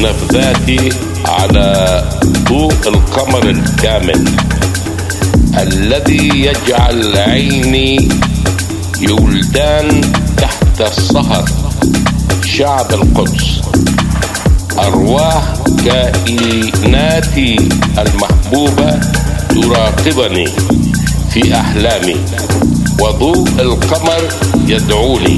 [0.00, 0.88] نفذاتي
[1.26, 2.04] على
[2.48, 4.24] ضوء القمر الكامل
[5.58, 8.08] الذي يجعل عيني
[9.00, 10.00] يولدان
[10.36, 11.44] تحت السهر
[12.44, 13.60] شعب القدس
[14.78, 17.56] أرواح كائناتي
[17.98, 19.00] المحبوبة
[19.48, 20.48] تراقبني
[21.30, 22.16] في أحلامي
[23.00, 24.28] وضوء القمر
[24.66, 25.36] يدعوني.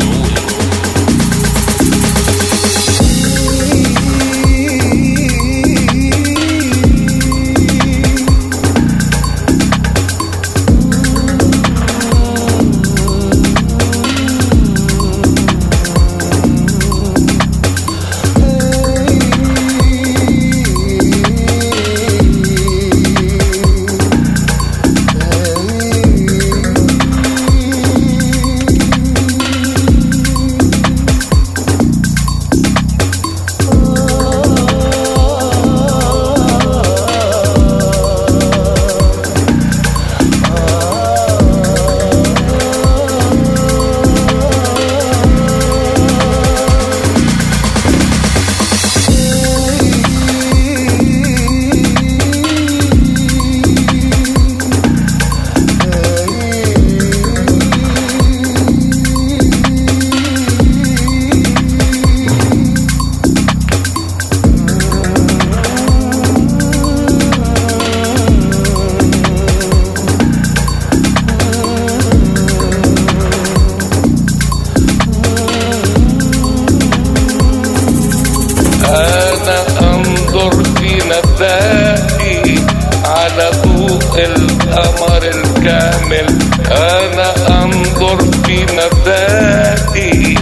[84.18, 86.28] القمر الكامل
[86.72, 90.36] أنا أنظر في نفسي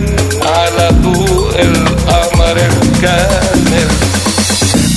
[0.45, 3.88] على ضوء القمر الكامل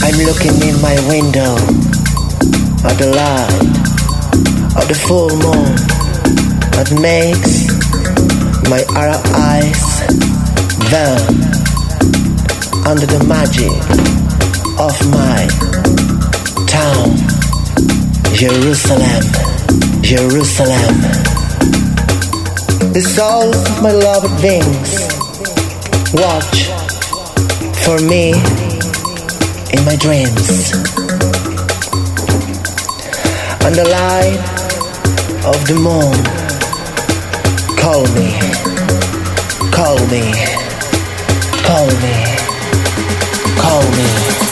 [0.06, 1.52] I'm looking in my window
[2.88, 3.76] at the light
[4.78, 5.74] of the full moon
[6.76, 7.68] that makes
[8.70, 9.84] my Arab eyes
[10.90, 11.20] veil
[12.90, 13.76] under the magic
[14.86, 15.40] of my
[16.66, 17.10] town,
[18.31, 19.23] Jerusalem,
[20.01, 20.95] Jerusalem.
[22.93, 24.91] The souls of my loved wings
[26.13, 26.69] watch
[27.83, 28.31] for me
[29.73, 30.73] in my dreams.
[33.65, 34.39] And the light
[35.45, 36.15] of the moon
[37.77, 38.29] call me,
[39.71, 40.23] call me,
[41.63, 42.43] call me,
[43.57, 44.33] call me.
[44.35, 44.42] I'm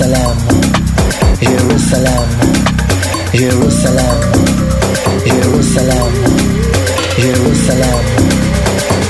[0.00, 0.36] Jerusalem.
[1.42, 2.28] Jerusalem.
[3.36, 4.20] Jerusalem.
[5.28, 6.12] Jerusalem.
[7.20, 8.04] Jerusalem.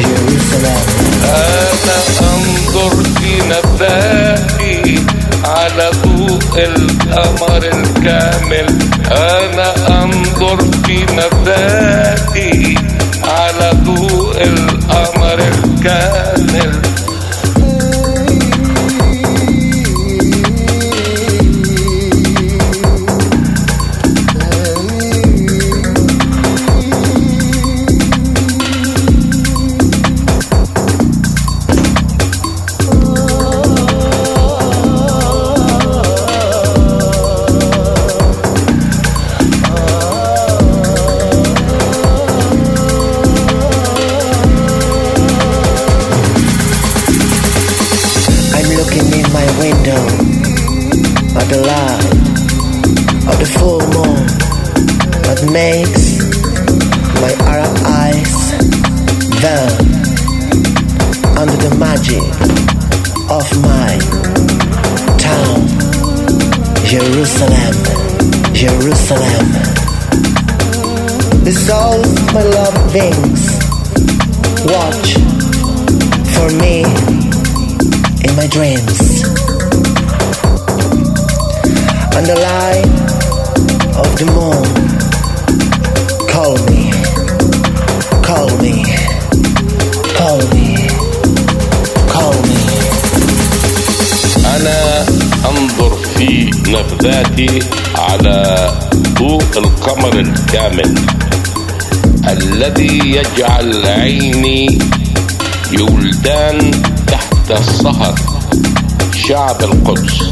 [0.02, 0.82] Jerusalem.
[1.31, 5.04] أنا أنظر في نفسي
[5.44, 8.66] على ضوء القمر الكامل
[9.12, 12.75] أنا أنظر في نفسي
[13.25, 16.72] على ضوء القمر الكامل
[51.38, 52.20] at the light
[53.31, 54.26] of the full moon
[55.26, 56.19] that makes
[57.22, 58.34] my Arab eyes
[59.42, 59.72] veil
[61.38, 62.26] under the magic
[63.31, 63.92] of my
[65.19, 65.66] town,
[66.84, 67.75] Jerusalem,
[68.52, 69.70] Jerusalem.
[71.50, 73.58] Souls my love wings
[74.66, 75.14] watch
[76.32, 76.84] for me
[78.25, 79.10] in my dreams.
[82.31, 82.87] the light
[84.03, 84.67] of the moon.
[86.32, 86.82] Call me,
[88.29, 88.77] call me,
[90.19, 90.69] call me,
[92.15, 92.61] call me.
[94.56, 95.06] أنا
[95.50, 97.59] أنظر في نبذاتي
[97.99, 98.71] على
[99.19, 100.94] ضوء القمر الكامل
[102.29, 104.79] الذي يجعل عيني
[105.73, 106.71] يولدان
[107.06, 108.15] تحت السهر
[109.15, 110.31] شعب القدس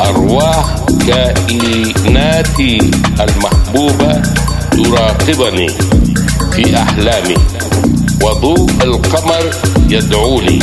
[0.00, 2.78] أرواح كائناتي
[3.20, 4.22] المحبوبة
[4.70, 5.70] تراقبني
[6.52, 7.36] في أحلامي
[8.22, 9.50] وضوء القمر
[9.88, 10.58] يدعوني.